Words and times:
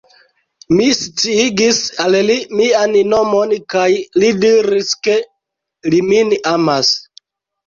Mi 0.77 0.85
sciigis 0.99 1.81
al 2.05 2.17
li 2.29 2.37
mian 2.61 2.97
nomon 3.11 3.53
kaj 3.75 3.85
li 4.25 4.33
diris 4.47 4.91
ke 5.09 5.19
li 5.93 6.03
min 6.09 6.35
amas. 6.55 6.93